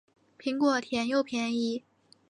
[0.39, 1.83] 苹果甜又便宜